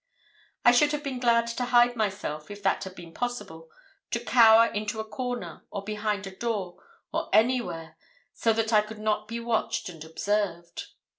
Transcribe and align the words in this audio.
I 0.65 0.71
should 0.71 0.93
have 0.93 1.03
been 1.03 1.19
glad 1.19 1.45
to 1.45 1.65
hide 1.65 1.95
myself, 1.95 2.49
if 2.49 2.63
that 2.63 2.83
had 2.85 2.95
been 2.95 3.13
possible, 3.13 3.69
to 4.09 4.19
cower 4.19 4.65
into 4.65 4.99
a 4.99 5.05
corner, 5.07 5.63
or 5.69 5.83
behind 5.83 6.25
a 6.25 6.35
door, 6.35 6.81
or 7.13 7.29
anywhere 7.31 7.97
so 8.33 8.51
that 8.53 8.73
I 8.73 8.81
could 8.81 8.97
not 8.97 9.27
be 9.27 9.39
watched 9.39 9.89
and 9.89 10.03
observed. 10.03 10.87